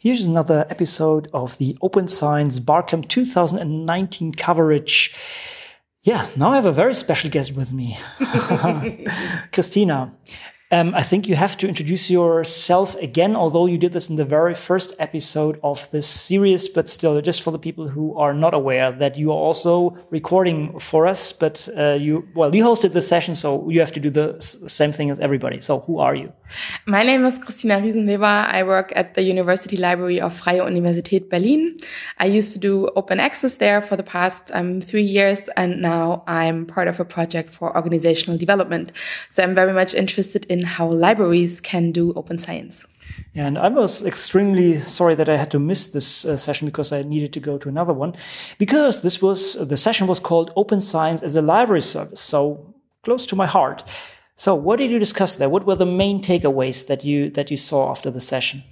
Here's 0.00 0.28
another 0.28 0.64
episode 0.70 1.28
of 1.34 1.58
the 1.58 1.76
Open 1.82 2.06
Science 2.06 2.60
Barcamp 2.60 3.08
2019 3.08 4.30
coverage. 4.34 5.12
Yeah, 6.04 6.28
now 6.36 6.52
I 6.52 6.54
have 6.54 6.66
a 6.66 6.72
very 6.72 6.94
special 6.94 7.30
guest 7.30 7.56
with 7.56 7.72
me, 7.72 7.98
Christina. 9.52 10.14
Um, 10.70 10.94
I 10.94 11.02
think 11.02 11.26
you 11.26 11.34
have 11.34 11.56
to 11.58 11.68
introduce 11.68 12.10
yourself 12.10 12.94
again, 12.96 13.34
although 13.34 13.64
you 13.64 13.78
did 13.78 13.92
this 13.92 14.10
in 14.10 14.16
the 14.16 14.24
very 14.26 14.54
first 14.54 14.94
episode 14.98 15.58
of 15.62 15.90
this 15.92 16.06
series, 16.06 16.68
but 16.68 16.90
still, 16.90 17.18
just 17.22 17.40
for 17.40 17.50
the 17.50 17.58
people 17.58 17.88
who 17.88 18.14
are 18.18 18.34
not 18.34 18.52
aware 18.52 18.92
that 18.92 19.16
you 19.16 19.30
are 19.30 19.42
also 19.48 19.96
recording 20.10 20.78
for 20.78 21.06
us. 21.06 21.32
But 21.32 21.70
uh, 21.74 21.94
you, 21.94 22.28
well, 22.34 22.54
you 22.54 22.62
hosted 22.62 22.92
the 22.92 23.00
session, 23.00 23.34
so 23.34 23.66
you 23.70 23.80
have 23.80 23.92
to 23.92 24.00
do 24.00 24.10
the 24.10 24.36
same 24.40 24.92
thing 24.92 25.08
as 25.10 25.18
everybody. 25.20 25.62
So, 25.62 25.80
who 25.80 26.00
are 26.00 26.14
you? 26.14 26.34
My 26.84 27.02
name 27.02 27.24
is 27.24 27.38
Christina 27.38 27.80
Riesenweber. 27.80 28.46
I 28.48 28.62
work 28.62 28.92
at 28.94 29.14
the 29.14 29.22
University 29.22 29.78
Library 29.78 30.20
of 30.20 30.34
Freie 30.34 30.60
Universität 30.60 31.30
Berlin. 31.30 31.78
I 32.18 32.26
used 32.26 32.52
to 32.52 32.58
do 32.58 32.90
open 32.94 33.20
access 33.20 33.56
there 33.56 33.80
for 33.80 33.96
the 33.96 34.02
past 34.02 34.50
um, 34.52 34.82
three 34.82 35.02
years, 35.02 35.48
and 35.56 35.80
now 35.80 36.24
I'm 36.26 36.66
part 36.66 36.88
of 36.88 37.00
a 37.00 37.06
project 37.06 37.54
for 37.54 37.74
organizational 37.74 38.36
development. 38.36 38.92
So, 39.30 39.42
I'm 39.42 39.54
very 39.54 39.72
much 39.72 39.94
interested 39.94 40.44
in 40.50 40.57
in 40.58 40.66
how 40.66 40.88
libraries 40.88 41.60
can 41.60 41.92
do 41.92 42.12
open 42.14 42.38
science. 42.38 42.84
Yeah, 43.34 43.46
and 43.46 43.58
I 43.58 43.68
was 43.68 44.02
extremely 44.04 44.80
sorry 44.80 45.14
that 45.14 45.28
I 45.28 45.36
had 45.36 45.50
to 45.52 45.58
miss 45.58 45.88
this 45.88 46.24
uh, 46.24 46.36
session 46.36 46.66
because 46.66 46.92
I 46.92 47.02
needed 47.02 47.32
to 47.32 47.40
go 47.40 47.58
to 47.58 47.68
another 47.68 47.92
one, 47.92 48.14
because 48.58 49.02
this 49.02 49.22
was 49.22 49.54
the 49.54 49.76
session 49.76 50.06
was 50.06 50.20
called 50.20 50.52
Open 50.56 50.80
Science 50.80 51.22
as 51.22 51.36
a 51.36 51.42
Library 51.42 51.80
Service, 51.80 52.20
so 52.20 52.74
close 53.02 53.26
to 53.26 53.36
my 53.36 53.46
heart. 53.46 53.84
So, 54.36 54.54
what 54.54 54.78
did 54.78 54.90
you 54.90 54.98
discuss 54.98 55.36
there? 55.36 55.48
What 55.48 55.66
were 55.66 55.74
the 55.74 55.86
main 55.86 56.22
takeaways 56.22 56.86
that 56.86 57.04
you 57.04 57.30
that 57.30 57.50
you 57.50 57.56
saw 57.56 57.90
after 57.90 58.10
the 58.10 58.20
session? 58.20 58.62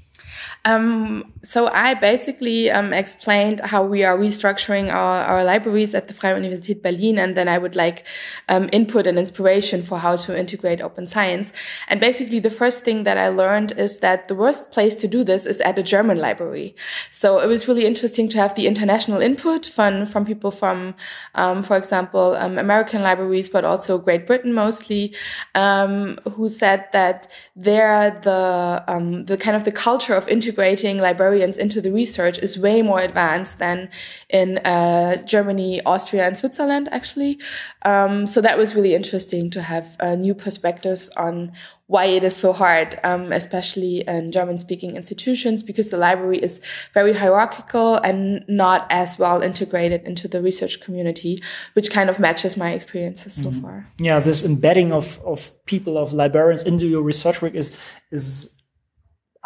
Um, 0.65 1.33
so 1.43 1.69
I 1.69 1.95
basically 1.95 2.71
um, 2.71 2.93
explained 2.93 3.61
how 3.61 3.85
we 3.85 4.05
are 4.05 4.17
restructuring 4.19 4.93
our, 4.93 5.25
our 5.25 5.45
libraries 5.45 5.95
at 5.95 6.09
the 6.09 6.15
Freie 6.15 6.35
Universität 6.35 6.83
Berlin, 6.83 7.19
and 7.19 7.37
then 7.37 7.49
I 7.49 7.59
would 7.59 7.77
like 7.77 8.05
um, 8.49 8.69
input 8.73 9.07
and 9.07 9.19
inspiration 9.19 9.83
for 9.83 9.99
how 9.99 10.17
to 10.17 10.39
integrate 10.39 10.81
open 10.81 11.07
science. 11.07 11.53
And 11.89 12.01
basically, 12.01 12.41
the 12.41 12.51
first 12.51 12.83
thing 12.83 13.05
that 13.05 13.19
I 13.19 13.29
learned 13.29 13.73
is 13.73 13.99
that 13.99 14.29
the 14.29 14.35
worst 14.35 14.73
place 14.73 14.95
to 14.97 15.09
do 15.09 15.23
this 15.25 15.47
is 15.47 15.61
at 15.61 15.79
a 15.79 15.83
German 15.83 16.19
library. 16.19 16.75
So 17.11 17.39
it 17.41 17.47
was 17.47 17.69
really 17.69 17.87
interesting 17.87 18.29
to 18.31 18.39
have 18.39 18.55
the 18.55 18.67
international 18.67 19.21
input 19.21 19.67
from 19.67 20.07
from 20.07 20.25
people 20.25 20.51
from, 20.51 20.95
um, 21.35 21.63
for 21.63 21.77
example, 21.77 22.35
um, 22.37 22.59
American 22.59 23.03
libraries, 23.03 23.49
but 23.49 23.65
also 23.65 23.99
Great 23.99 24.27
Britain 24.27 24.53
mostly, 24.53 25.15
um, 25.55 26.19
who 26.35 26.49
said 26.49 26.87
that 26.93 27.29
there 27.55 28.21
the 28.23 28.83
the 29.27 29.37
kind 29.37 29.57
of 29.57 29.65
the 29.65 29.73
culture 29.73 30.15
of 30.15 30.26
integrating 30.29 30.99
librarians 30.99 31.59
into 31.59 31.81
the 31.81 31.93
research 31.93 32.39
is 32.39 32.59
way 32.59 32.83
more 32.83 33.01
advanced 33.01 33.59
than 33.59 33.89
in 34.29 34.59
uh, 34.59 35.17
Germany, 35.25 35.83
Austria, 35.85 36.27
and 36.27 36.37
Switzerland, 36.37 36.89
actually. 36.93 37.39
Um, 37.83 38.27
so 38.27 38.41
that 38.41 38.59
was 38.59 38.75
really 38.75 38.95
interesting 38.95 39.51
to 39.51 39.63
have 39.63 39.97
uh, 40.01 40.15
new 40.15 40.35
perspectives 40.35 41.11
on 41.11 41.53
why 41.89 42.07
it 42.07 42.25
is 42.25 42.35
so 42.35 42.53
hard, 42.53 42.99
um, 43.05 43.33
especially 43.33 44.03
in 44.09 44.33
German 44.33 44.59
speaking 44.59 44.97
institutions, 44.97 45.63
because 45.63 45.91
the 45.91 45.97
library 45.97 46.39
is 46.39 46.61
very 46.95 47.13
hierarchical 47.13 47.97
and 47.99 48.45
not 48.49 48.87
as 48.91 49.19
well 49.19 49.41
integrated 49.41 50.03
into 50.03 50.27
the 50.27 50.43
research 50.43 50.81
community, 50.81 51.41
which 51.75 51.91
kind 51.91 52.11
of 52.11 52.19
matches 52.19 52.57
my 52.57 52.73
experiences 52.73 53.39
mm 53.39 53.45
-hmm. 53.45 53.55
so 53.55 53.61
far. 53.61 53.87
Yeah, 54.01 54.23
this 54.23 54.43
embedding 54.45 54.93
of, 54.93 55.21
of 55.25 55.51
people, 55.65 55.97
of 55.97 56.13
librarians 56.13 56.65
into 56.65 56.87
your 56.87 57.07
research 57.07 57.41
work 57.41 57.55
is, 57.55 57.77
is 58.11 58.56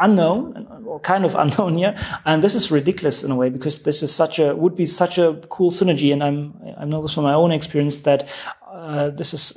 unknown 0.01 0.67
or 0.87 1.01
kind 1.01 1.25
of 1.25 1.35
unknown 1.39 1.77
here. 1.77 1.97
And 2.25 2.43
this 2.43 2.55
is 2.55 2.71
ridiculous 2.71 3.23
in 3.23 3.31
a 3.31 3.37
way 3.37 3.49
because 3.49 3.83
this 3.83 4.03
is 4.03 4.15
such 4.15 4.39
a 4.39 4.55
would 4.55 4.77
be 4.77 4.87
such 4.87 5.19
a 5.19 5.41
cool 5.49 5.71
synergy 5.71 6.13
and 6.13 6.23
i'm 6.23 6.55
i 6.79 6.85
know 6.85 7.03
this 7.03 7.15
from 7.15 7.25
my 7.25 7.35
own 7.35 7.53
experience 7.53 8.01
that 8.01 8.29
uh, 8.71 9.11
this 9.11 9.35
is 9.35 9.57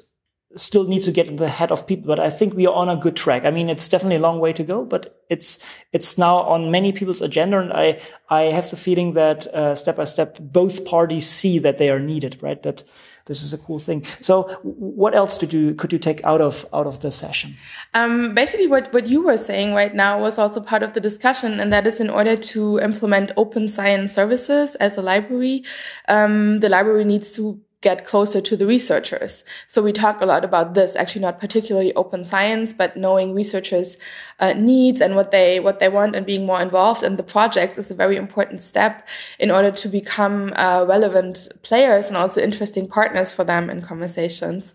still 0.55 0.85
needs 0.85 1.05
to 1.05 1.11
get 1.11 1.27
in 1.27 1.37
the 1.37 1.49
head 1.49 1.71
of 1.71 1.87
people. 1.87 2.07
But 2.07 2.19
i 2.19 2.29
think 2.29 2.53
we 2.53 2.67
are 2.67 2.75
on 2.75 2.89
a 2.89 2.95
good 2.95 3.15
track. 3.15 3.45
I 3.45 3.51
mean 3.51 3.69
it's 3.69 3.87
definitely 3.87 4.17
a 4.17 4.27
long 4.27 4.39
way 4.39 4.53
to 4.53 4.63
go 4.63 4.85
but 4.85 5.23
it's 5.29 5.59
it's 5.91 6.17
now 6.17 6.37
on 6.37 6.71
many 6.71 6.91
people's 6.91 7.21
agenda 7.21 7.59
and 7.59 7.73
i 7.73 7.99
i 8.29 8.43
have 8.43 8.69
the 8.69 8.77
feeling 8.77 9.13
that 9.13 9.47
uh, 9.47 9.75
step 9.75 9.95
by 9.95 10.03
step 10.03 10.37
both 10.39 10.85
parties 10.85 11.27
see 11.27 11.59
that 11.59 11.77
they 11.77 11.89
are 11.89 11.99
needed 11.99 12.37
right? 12.41 12.61
That 12.63 12.83
this 13.25 13.41
is 13.41 13.53
a 13.53 13.57
cool 13.57 13.79
thing. 13.79 14.05
So, 14.21 14.43
what 14.63 15.15
else 15.15 15.37
did 15.37 15.53
you 15.53 15.75
could 15.75 15.93
you 15.93 15.99
take 15.99 16.23
out 16.25 16.41
of 16.41 16.65
out 16.73 16.87
of 16.87 16.99
the 16.99 17.11
session? 17.11 17.55
Um, 17.93 18.33
basically, 18.33 18.67
what 18.67 18.91
what 18.93 19.07
you 19.07 19.21
were 19.23 19.37
saying 19.37 19.73
right 19.73 19.95
now 19.95 20.19
was 20.19 20.37
also 20.37 20.59
part 20.59 20.83
of 20.83 20.93
the 20.93 20.99
discussion, 20.99 21.59
and 21.59 21.71
that 21.71 21.87
is 21.87 21.99
in 21.99 22.09
order 22.09 22.35
to 22.35 22.79
implement 22.79 23.31
open 23.37 23.69
science 23.69 24.13
services 24.13 24.75
as 24.75 24.97
a 24.97 25.01
library, 25.01 25.63
um, 26.09 26.59
the 26.59 26.69
library 26.69 27.05
needs 27.05 27.31
to 27.31 27.59
get 27.83 28.07
closer 28.07 28.41
to 28.41 28.55
the 28.57 28.65
researchers. 28.65 29.43
So 29.67 29.83
we 29.83 29.93
talked 29.93 30.23
a 30.23 30.25
lot 30.25 30.43
about 30.43 30.73
this, 30.73 30.95
actually 30.95 31.21
not 31.21 31.39
particularly 31.39 31.93
open 31.93 32.25
science, 32.25 32.73
but 32.73 32.97
knowing 32.97 33.35
researchers' 33.35 33.97
uh, 34.39 34.53
needs 34.53 35.01
and 35.01 35.15
what 35.15 35.29
they 35.29 35.59
what 35.59 35.79
they 35.79 35.89
want 35.89 36.15
and 36.15 36.25
being 36.25 36.45
more 36.45 36.61
involved 36.61 37.03
in 37.03 37.17
the 37.17 37.23
projects 37.23 37.77
is 37.77 37.91
a 37.91 37.95
very 38.03 38.17
important 38.17 38.63
step 38.63 39.07
in 39.37 39.51
order 39.51 39.71
to 39.71 39.87
become 39.87 40.53
uh, 40.55 40.83
relevant 40.87 41.49
players 41.61 42.07
and 42.07 42.17
also 42.17 42.41
interesting 42.41 42.87
partners 42.87 43.31
for 43.31 43.43
them 43.43 43.69
in 43.69 43.81
conversations. 43.81 44.73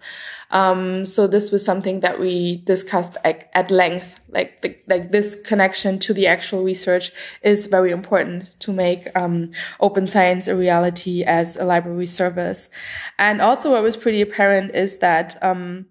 Um, 0.50 1.04
so 1.04 1.26
this 1.26 1.50
was 1.50 1.64
something 1.64 2.00
that 2.00 2.18
we 2.18 2.62
discussed 2.64 3.16
at, 3.24 3.50
at 3.52 3.70
length. 3.70 4.14
Like 4.30 4.60
the, 4.62 4.76
like 4.86 5.10
this 5.10 5.34
connection 5.34 5.98
to 6.00 6.14
the 6.14 6.26
actual 6.26 6.62
research 6.62 7.12
is 7.42 7.66
very 7.66 7.90
important 7.90 8.58
to 8.60 8.72
make 8.72 9.06
um, 9.16 9.52
open 9.80 10.06
science 10.06 10.48
a 10.48 10.56
reality 10.56 11.22
as 11.22 11.56
a 11.56 11.64
library 11.64 12.06
service. 12.06 12.68
And 13.18 13.40
also, 13.40 13.72
what 13.72 13.82
was 13.82 13.96
pretty 13.96 14.20
apparent 14.20 14.74
is 14.74 14.98
that. 14.98 15.38
Um, 15.42 15.86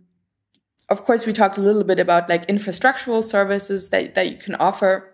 of 0.90 1.03
course, 1.03 1.25
we 1.25 1.34
talked 1.34 1.57
a 1.57 1.62
little 1.62 1.84
bit 1.84 2.00
about 2.00 2.29
like 2.29 2.47
infrastructural 2.47 3.22
services 3.22 3.90
that, 3.90 4.16
that 4.16 4.31
you 4.31 4.38
can 4.38 4.56
offer. 4.56 5.13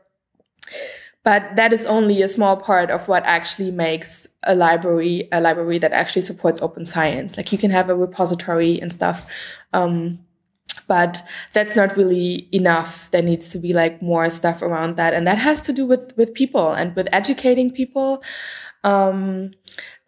But 1.24 1.56
that 1.56 1.72
is 1.72 1.86
only 1.86 2.22
a 2.22 2.28
small 2.28 2.58
part 2.58 2.92
of 2.92 3.08
what 3.08 3.24
actually 3.24 3.72
makes 3.72 4.28
a 4.44 4.56
library 4.56 5.30
a 5.31 5.40
library 5.40 5.80
that 5.80 5.94
actually 5.94 6.22
supports 6.22 6.62
open 6.62 6.86
science. 6.86 7.38
Like 7.38 7.52
you 7.52 7.58
can 7.58 7.72
have 7.72 7.90
a 7.90 7.96
repository 7.96 8.80
and 8.80 8.92
stuff. 8.92 9.31
Um, 9.72 10.20
but 10.88 11.25
that's 11.54 11.75
not 11.78 11.96
really 11.96 12.50
enough. 12.52 13.10
There 13.12 13.22
needs 13.22 13.48
to 13.50 13.58
be 13.58 13.72
like 13.72 14.02
more 14.02 14.30
stuff 14.30 14.62
around 14.62 14.98
that. 14.98 15.14
And 15.14 15.25
that 15.25 15.38
has 15.38 15.62
to 15.64 15.74
do 15.74 15.86
with, 15.86 16.16
with 16.18 16.34
people 16.34 16.74
and 16.74 16.94
with 16.96 17.08
educating 17.14 17.72
people. 17.72 18.22
Um, 18.84 19.52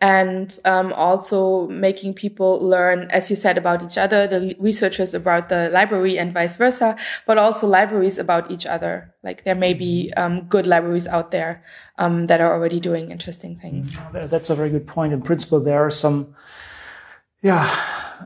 and 0.02 0.60
um, 0.66 0.92
also 0.94 1.68
making 1.68 2.14
people 2.14 2.60
learn, 2.60 3.08
as 3.12 3.30
you 3.30 3.36
said, 3.36 3.58
about 3.58 3.82
each 3.82 3.98
other, 3.98 4.28
the 4.28 4.56
researchers 4.60 5.14
about 5.14 5.50
the 5.50 5.70
library 5.70 6.20
and 6.20 6.34
vice 6.34 6.58
versa, 6.58 6.98
but 7.26 7.38
also 7.38 7.66
libraries 7.66 8.18
about 8.18 8.52
each 8.52 8.66
other. 8.66 9.14
Like 9.24 9.46
there 9.46 9.56
may 9.56 9.74
be 9.74 10.12
um, 10.18 10.42
good 10.48 10.68
libraries 10.68 11.08
out 11.08 11.32
there 11.32 11.64
um, 11.98 12.28
that 12.28 12.42
are 12.42 12.54
already 12.54 12.80
doing 12.80 13.10
interesting 13.10 13.58
things. 13.58 13.98
That's 14.14 14.50
a 14.50 14.56
very 14.56 14.70
good 14.70 14.86
point. 14.86 15.14
In 15.14 15.22
principle, 15.22 15.62
there 15.62 15.84
are 15.86 15.92
some, 15.92 16.36
yeah, 17.42 17.66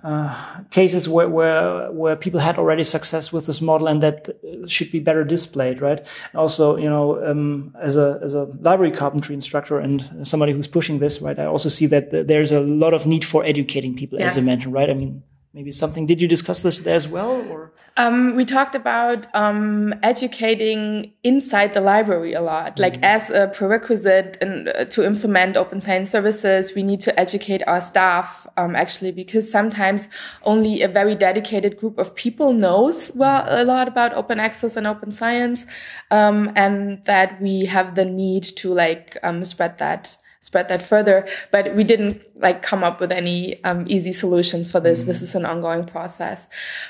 uh, 0.03 0.61
cases 0.71 1.07
where, 1.07 1.29
where 1.29 1.91
where 1.91 2.15
people 2.15 2.39
had 2.39 2.57
already 2.57 2.83
success 2.83 3.31
with 3.31 3.45
this 3.45 3.61
model 3.61 3.87
and 3.87 4.01
that 4.01 4.29
should 4.67 4.91
be 4.91 4.99
better 4.99 5.23
displayed, 5.23 5.81
right? 5.81 6.05
Also, 6.35 6.77
you 6.77 6.89
know, 6.89 7.23
um, 7.25 7.75
as 7.81 7.97
a 7.97 8.19
as 8.23 8.33
a 8.33 8.43
library 8.61 8.91
carpentry 8.91 9.35
instructor 9.35 9.79
and 9.79 10.27
somebody 10.27 10.51
who's 10.51 10.67
pushing 10.67 10.99
this, 10.99 11.21
right? 11.21 11.39
I 11.39 11.45
also 11.45 11.69
see 11.69 11.87
that 11.87 12.11
there's 12.27 12.51
a 12.51 12.59
lot 12.59 12.93
of 12.93 13.05
need 13.05 13.25
for 13.25 13.43
educating 13.43 13.95
people, 13.95 14.21
as 14.21 14.35
you 14.35 14.41
mentioned, 14.43 14.73
right? 14.73 14.89
I 14.89 14.93
mean, 14.93 15.23
maybe 15.53 15.71
something. 15.71 16.05
Did 16.05 16.21
you 16.21 16.27
discuss 16.27 16.61
this 16.61 16.79
there 16.79 16.95
as 16.95 17.07
well, 17.07 17.41
or? 17.49 17.71
Um, 17.99 18.37
we 18.37 18.45
talked 18.45 18.75
about 18.75 19.27
um, 19.35 19.93
educating 20.03 21.11
inside 21.25 21.73
the 21.73 21.81
library 21.81 22.31
a 22.31 22.39
lot. 22.39 22.77
Mm. 22.77 22.79
Like 22.79 23.03
as 23.03 23.29
a 23.29 23.51
prerequisite 23.53 24.37
in, 24.39 24.69
uh, 24.69 24.85
to 24.85 25.05
implement 25.05 25.57
open 25.57 25.81
science 25.81 26.09
services, 26.09 26.73
we 26.73 26.81
need 26.81 27.01
to 27.01 27.19
educate 27.19 27.61
our 27.67 27.81
staff 27.81 28.47
um, 28.55 28.73
actually 28.73 29.11
because 29.11 29.51
sometimes 29.51 30.07
only 30.43 30.81
a 30.81 30.87
very 30.87 31.13
dedicated 31.13 31.77
group 31.77 31.97
of 31.97 32.15
people 32.15 32.53
knows 32.53 33.11
well 33.15 33.43
a 33.45 33.65
lot 33.65 33.89
about 33.89 34.13
open 34.13 34.39
access 34.39 34.77
and 34.77 34.87
open 34.87 35.11
science, 35.11 35.65
um, 36.09 36.53
and 36.55 37.03
that 37.03 37.41
we 37.41 37.65
have 37.65 37.95
the 37.95 38.05
need 38.05 38.43
to 38.43 38.73
like 38.73 39.17
um, 39.23 39.43
spread 39.43 39.77
that 39.77 40.15
spread 40.41 40.69
that 40.69 40.81
further. 40.81 41.27
But 41.51 41.75
we 41.75 41.83
didn't 41.83 42.21
like 42.35 42.61
come 42.61 42.83
up 42.83 42.99
with 42.99 43.11
any 43.11 43.61
um, 43.63 43.85
easy 43.89 44.13
solutions 44.13 44.71
for 44.71 44.79
this. 44.79 45.03
Mm. 45.03 45.05
This 45.07 45.21
is 45.21 45.35
an 45.35 45.45
ongoing 45.45 45.85
process. 45.85 46.47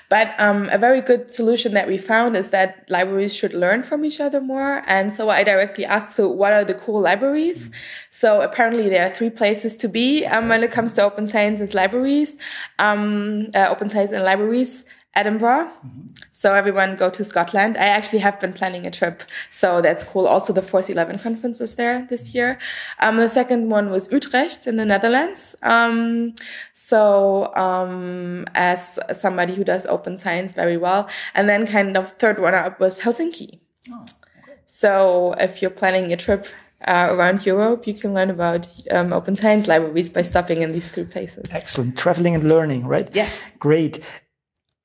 But 0.07 0.29
um, 0.37 0.69
a 0.71 0.77
very 0.77 1.01
good 1.01 1.33
solution 1.33 1.73
that 1.73 1.87
we 1.87 1.97
found 1.97 2.37
is 2.37 2.49
that 2.49 2.85
libraries 2.89 3.33
should 3.33 3.53
learn 3.53 3.81
from 3.83 4.05
each 4.05 4.19
other 4.19 4.39
more. 4.39 4.83
And 4.85 5.11
so 5.11 5.29
I 5.29 5.43
directly 5.43 5.85
asked, 5.85 6.15
so 6.15 6.29
what 6.29 6.53
are 6.53 6.63
the 6.63 6.75
cool 6.75 7.01
libraries? 7.01 7.69
Mm. 7.69 7.73
So 8.11 8.41
apparently 8.41 8.89
there 8.89 9.05
are 9.05 9.13
three 9.13 9.29
places 9.29 9.75
to 9.77 9.87
be 9.87 10.25
um, 10.25 10.49
when 10.49 10.63
it 10.63 10.71
comes 10.71 10.93
to 10.93 11.03
open 11.03 11.27
science 11.27 11.59
and 11.59 11.73
libraries, 11.73 12.37
um, 12.77 13.47
uh, 13.55 13.67
open 13.69 13.89
science 13.89 14.11
and 14.11 14.23
libraries 14.23 14.85
Edinburgh. 15.19 15.65
Mm-hmm. 15.85 16.07
So 16.31 16.53
everyone 16.53 16.95
go 16.95 17.09
to 17.09 17.23
Scotland. 17.23 17.77
I 17.77 17.87
actually 17.97 18.19
have 18.19 18.39
been 18.39 18.53
planning 18.53 18.85
a 18.87 18.91
trip, 18.91 19.23
so 19.49 19.81
that's 19.81 20.03
cool. 20.05 20.25
Also, 20.25 20.53
the 20.53 20.61
Force 20.61 20.89
11 20.89 21.19
conference 21.19 21.59
is 21.59 21.75
there 21.75 22.07
this 22.09 22.33
year. 22.33 22.57
Um, 22.99 23.17
the 23.17 23.27
second 23.27 23.69
one 23.69 23.89
was 23.91 24.09
Utrecht 24.09 24.65
in 24.65 24.77
the 24.77 24.85
Netherlands. 24.85 25.55
Um, 25.61 26.35
so 26.73 27.53
um, 27.55 28.45
as 28.55 28.97
somebody 29.11 29.53
who 29.53 29.65
does 29.65 29.85
open 29.87 30.15
science 30.15 30.53
very 30.53 30.77
well, 30.77 31.09
and 31.33 31.49
then 31.49 31.67
kind 31.67 31.97
of 31.97 32.13
third 32.13 32.39
one 32.39 32.55
up 32.55 32.79
was 32.79 33.01
Helsinki. 33.01 33.59
Oh, 33.91 34.05
okay. 34.41 34.59
So 34.65 35.35
if 35.39 35.61
you're 35.61 35.71
planning 35.81 36.13
a 36.13 36.17
trip 36.17 36.47
uh, 36.87 37.09
around 37.11 37.45
Europe, 37.45 37.85
you 37.85 37.93
can 37.93 38.13
learn 38.13 38.29
about 38.29 38.65
um, 38.91 39.11
open 39.11 39.35
science 39.35 39.67
libraries 39.67 40.09
by 40.09 40.21
stopping 40.21 40.61
in 40.61 40.71
these 40.71 40.89
three 40.89 41.03
places. 41.03 41.45
Excellent. 41.51 41.97
Traveling 41.97 42.35
and 42.35 42.47
learning, 42.47 42.87
right? 42.87 43.09
Yes. 43.13 43.33
Great. 43.59 43.99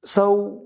So, 0.05 0.63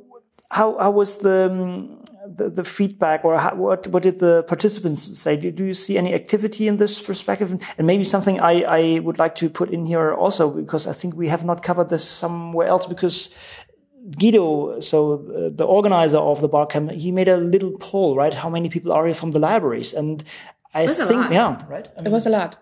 how, 0.51 0.79
how 0.79 0.91
was 0.91 1.19
the, 1.19 1.51
um, 1.51 2.05
the, 2.27 2.49
the, 2.51 2.65
feedback 2.65 3.25
or 3.25 3.39
how, 3.39 3.55
what, 3.55 3.87
what 3.89 4.03
did 4.03 4.19
the 4.19 4.45
participants 4.45 5.19
say? 5.19 5.37
Do, 5.37 5.51
do 5.51 5.65
you 5.65 5.75
see 5.75 5.99
any 5.99 6.15
activity 6.15 6.69
in 6.69 6.77
this 6.77 7.03
perspective? 7.03 7.53
And 7.77 7.87
maybe 7.87 8.05
something 8.05 8.41
I, 8.41 8.63
I 8.63 8.99
would 9.01 9.19
like 9.19 9.35
to 9.37 9.51
put 9.51 9.71
in 9.71 9.87
here 9.87 10.15
also, 10.15 10.51
because 10.51 10.87
I 10.87 10.93
think 10.93 11.15
we 11.15 11.29
have 11.29 11.45
not 11.45 11.63
covered 11.63 11.91
this 11.91 12.09
somewhere 12.09 12.67
else 12.67 12.87
because 12.87 13.35
Guido, 14.19 14.81
so 14.81 15.15
uh, 15.15 15.51
the 15.55 15.65
organizer 15.65 16.19
of 16.19 16.41
the 16.41 16.49
barcamp, 16.49 16.91
he 16.93 17.13
made 17.13 17.29
a 17.29 17.37
little 17.37 17.73
poll, 17.79 18.17
right? 18.17 18.33
How 18.33 18.49
many 18.49 18.69
people 18.69 18.93
are 18.93 19.05
here 19.05 19.15
from 19.15 19.33
the 19.33 19.39
libraries? 19.39 19.93
And 19.93 20.25
I 20.73 20.87
think, 20.87 21.31
yeah, 21.31 21.63
right. 21.69 21.89
I 21.99 22.03
mean, 22.03 22.07
it 22.07 22.13
was 22.13 22.27
a 22.27 22.31
lot. 22.31 22.57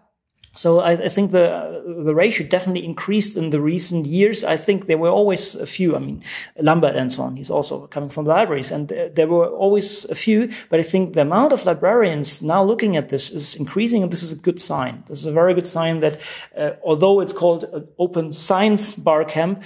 So 0.57 0.81
I, 0.81 0.93
I, 0.93 1.09
think 1.09 1.31
the 1.31 1.83
the 2.05 2.15
ratio 2.15 2.47
definitely 2.47 2.85
increased 2.85 3.37
in 3.37 3.51
the 3.51 3.61
recent 3.61 4.07
years. 4.07 4.43
I 4.45 4.57
think 4.57 4.87
there 4.87 4.99
were 4.99 5.11
always 5.11 5.55
a 5.55 5.67
few. 5.67 5.95
I 5.95 5.99
mean, 5.99 6.23
Lambert 6.59 6.97
and 6.97 7.13
so 7.13 7.23
on. 7.23 7.37
He's 7.37 7.51
also 7.51 7.87
coming 7.87 8.11
from 8.11 8.25
the 8.25 8.31
libraries, 8.31 8.71
and 8.71 8.89
there 8.89 9.29
were 9.29 9.49
always 9.49 10.05
a 10.07 10.15
few. 10.15 10.51
But 10.71 10.81
I 10.81 10.83
think 10.83 11.13
the 11.13 11.23
amount 11.23 11.53
of 11.53 11.65
librarians 11.67 12.43
now 12.43 12.65
looking 12.65 12.97
at 12.97 13.09
this 13.09 13.31
is 13.31 13.55
increasing, 13.57 14.03
and 14.03 14.11
this 14.11 14.23
is 14.23 14.33
a 14.33 14.37
good 14.37 14.61
sign. 14.61 15.05
This 15.09 15.21
is 15.21 15.27
a 15.27 15.33
very 15.33 15.55
good 15.55 15.67
sign 15.67 16.01
that 16.01 16.21
uh, 16.57 16.71
although 16.83 17.21
it's 17.21 17.33
called 17.33 17.65
Open 17.99 18.33
Science 18.33 18.95
Bar 18.95 19.25
Camp, 19.25 19.63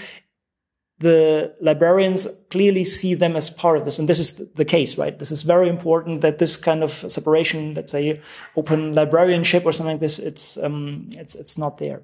the 1.01 1.55
librarians 1.61 2.29
clearly 2.51 2.85
see 2.85 3.15
them 3.15 3.35
as 3.35 3.49
part 3.49 3.79
of 3.79 3.87
this. 3.87 3.99
And 3.99 4.09
this 4.09 4.21
is 4.21 4.35
the 4.35 4.67
case, 4.67 4.99
right? 4.99 5.19
This 5.19 5.31
is 5.31 5.43
very 5.43 5.69
important 5.69 6.21
that 6.21 6.39
this 6.39 6.59
kind 6.59 6.83
of 6.83 6.93
separation, 6.93 7.75
let's 7.75 7.91
say 7.91 8.21
open 8.55 8.95
librarianship 8.95 9.65
or 9.65 9.73
something 9.73 9.95
like 9.95 10.01
this, 10.01 10.19
it's, 10.19 10.59
um, 10.59 11.09
it's, 11.13 11.35
it's 11.35 11.57
not 11.57 11.79
there. 11.79 12.03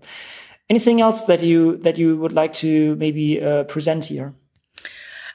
Anything 0.71 1.03
else 1.03 1.23
that 1.25 1.43
you, 1.43 1.77
that 1.79 1.99
you 1.99 2.17
would 2.17 2.33
like 2.33 2.55
to 2.55 2.97
maybe 2.97 3.41
uh, 3.41 3.65
present 3.65 4.07
here? 4.07 4.35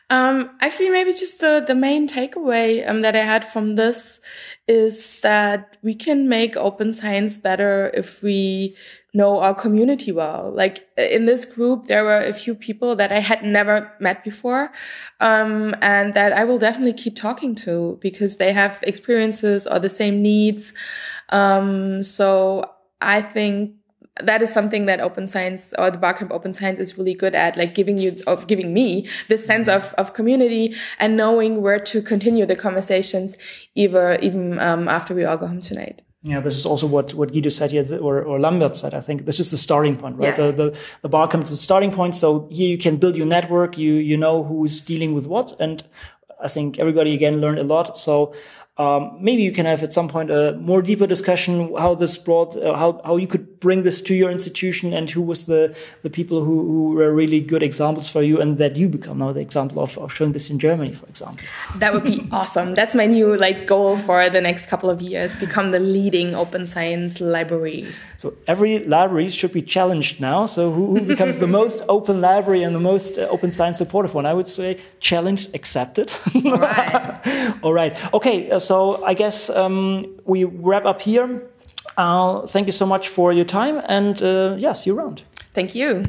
Um, 0.09 0.49
actually, 0.59 0.89
maybe 0.89 1.13
just 1.13 1.39
the, 1.39 1.63
the 1.65 1.75
main 1.75 2.05
takeaway 2.05 2.85
um, 2.89 3.01
that 3.01 3.15
I 3.15 3.23
had 3.23 3.47
from 3.47 3.75
this 3.75 4.19
is 4.67 5.21
that 5.21 5.77
we 5.83 5.93
can 5.93 6.27
make 6.27 6.57
open 6.57 6.91
science 6.91 7.37
better 7.37 7.91
if 7.93 8.21
we 8.21 8.75
know 9.13 9.39
our 9.39 9.53
community 9.53 10.11
well. 10.11 10.51
Like 10.53 10.87
in 10.97 11.25
this 11.25 11.45
group, 11.45 11.87
there 11.87 12.03
were 12.03 12.21
a 12.21 12.33
few 12.33 12.55
people 12.55 12.95
that 12.95 13.11
I 13.11 13.19
had 13.19 13.43
never 13.43 13.91
met 13.99 14.23
before, 14.23 14.71
um, 15.19 15.75
and 15.81 16.13
that 16.13 16.33
I 16.33 16.43
will 16.43 16.59
definitely 16.59 16.93
keep 16.93 17.15
talking 17.15 17.55
to 17.55 17.97
because 18.01 18.37
they 18.37 18.53
have 18.53 18.79
experiences 18.83 19.67
or 19.67 19.79
the 19.79 19.89
same 19.89 20.21
needs. 20.21 20.73
Um, 21.29 22.03
so 22.03 22.71
I 23.01 23.21
think 23.21 23.75
that 24.21 24.41
is 24.41 24.51
something 24.51 24.85
that 24.85 24.99
open 24.99 25.27
science 25.27 25.73
or 25.77 25.89
the 25.89 25.97
barcamp 25.97 26.31
open 26.31 26.53
science 26.53 26.79
is 26.79 26.97
really 26.97 27.13
good 27.13 27.33
at 27.33 27.55
like 27.57 27.73
giving 27.73 27.97
you 27.97 28.21
of 28.27 28.45
giving 28.47 28.73
me 28.73 29.07
this 29.29 29.45
sense 29.45 29.67
of, 29.67 29.93
of 29.97 30.13
community 30.13 30.75
and 30.99 31.15
knowing 31.15 31.61
where 31.61 31.79
to 31.79 32.01
continue 32.01 32.45
the 32.45 32.55
conversations 32.55 33.37
either 33.73 34.15
even 34.21 34.59
um, 34.59 34.87
after 34.89 35.15
we 35.15 35.23
all 35.23 35.37
go 35.37 35.47
home 35.47 35.61
tonight 35.61 36.01
yeah, 36.23 36.39
this 36.39 36.55
is 36.55 36.67
also 36.67 36.85
what, 36.85 37.15
what 37.15 37.33
Guido 37.33 37.49
said 37.49 37.71
here, 37.71 37.83
or, 37.99 38.21
or 38.21 38.39
Lambert 38.39 38.77
said. 38.77 38.93
I 38.93 39.01
think 39.01 39.25
this 39.25 39.39
is 39.39 39.49
the 39.49 39.57
starting 39.57 39.97
point, 39.97 40.17
right? 40.17 40.37
Yes. 40.37 40.37
The, 40.37 40.51
the, 40.51 40.77
the 41.01 41.09
bar 41.09 41.27
comes 41.27 41.45
to 41.45 41.53
the 41.53 41.57
starting 41.57 41.91
point. 41.91 42.15
So 42.15 42.47
here 42.51 42.69
you 42.69 42.77
can 42.77 42.97
build 42.97 43.17
your 43.17 43.25
network. 43.25 43.75
You, 43.75 43.93
you 43.93 44.17
know 44.17 44.43
who's 44.43 44.79
dealing 44.79 45.15
with 45.15 45.25
what. 45.25 45.59
And 45.59 45.83
I 46.39 46.47
think 46.47 46.77
everybody 46.77 47.15
again 47.15 47.41
learned 47.41 47.57
a 47.57 47.63
lot. 47.63 47.97
So 47.97 48.35
um, 48.77 49.17
maybe 49.19 49.41
you 49.41 49.51
can 49.51 49.65
have 49.65 49.81
at 49.81 49.93
some 49.93 50.07
point 50.09 50.29
a 50.29 50.53
more 50.53 50.83
deeper 50.83 51.07
discussion 51.07 51.73
how 51.75 51.95
this 51.95 52.19
brought, 52.19 52.55
uh, 52.55 52.75
how, 52.75 53.01
how 53.03 53.17
you 53.17 53.25
could 53.25 53.47
bring 53.61 53.83
this 53.83 54.01
to 54.01 54.13
your 54.13 54.29
institution 54.29 54.91
and 54.91 55.09
who 55.09 55.21
was 55.21 55.45
the, 55.45 55.73
the 56.01 56.09
people 56.09 56.43
who, 56.43 56.61
who 56.63 56.91
were 56.91 57.13
really 57.13 57.39
good 57.39 57.63
examples 57.63 58.09
for 58.09 58.21
you 58.21 58.41
and 58.41 58.57
that 58.57 58.75
you 58.75 58.89
become 58.89 59.19
now 59.19 59.31
the 59.31 59.39
example 59.39 59.79
of, 59.79 59.97
of 59.99 60.11
showing 60.11 60.33
this 60.33 60.49
in 60.49 60.59
Germany, 60.59 60.91
for 60.91 61.05
example. 61.05 61.45
That 61.77 61.93
would 61.93 62.03
be 62.03 62.27
awesome. 62.31 62.73
That's 62.73 62.95
my 62.95 63.05
new 63.05 63.37
like 63.37 63.67
goal 63.67 63.97
for 63.97 64.29
the 64.29 64.41
next 64.41 64.65
couple 64.65 64.89
of 64.89 65.01
years, 65.01 65.35
become 65.35 65.71
the 65.71 65.79
leading 65.79 66.33
open 66.35 66.67
science 66.67 67.21
library. 67.21 67.87
So 68.17 68.33
every 68.47 68.79
library 68.79 69.29
should 69.29 69.53
be 69.53 69.61
challenged 69.61 70.19
now. 70.19 70.47
So 70.47 70.71
who, 70.71 70.97
who 70.97 71.01
becomes 71.01 71.37
the 71.37 71.47
most 71.59 71.83
open 71.87 72.19
library 72.19 72.63
and 72.63 72.75
the 72.75 72.79
most 72.79 73.19
uh, 73.19 73.27
open 73.29 73.51
science 73.51 73.77
supportive 73.77 74.15
one? 74.15 74.25
I 74.25 74.33
would 74.33 74.47
say 74.47 74.79
challenge 74.99 75.47
accepted. 75.53 76.11
All 76.45 76.57
right. 76.57 77.53
All 77.63 77.73
right. 77.73 78.13
Okay. 78.13 78.49
Uh, 78.49 78.59
so 78.59 79.03
I 79.05 79.13
guess 79.13 79.51
um, 79.51 80.19
we 80.25 80.45
wrap 80.45 80.85
up 80.85 81.01
here. 81.01 81.43
Uh, 82.01 82.47
thank 82.47 82.65
you 82.65 82.71
so 82.71 82.85
much 82.85 83.09
for 83.09 83.31
your 83.31 83.45
time, 83.45 83.79
and 83.85 84.23
uh, 84.23 84.55
yeah, 84.57 84.73
see 84.73 84.89
you 84.89 84.97
around. 84.97 85.21
Thank 85.53 85.75
you. 85.75 86.05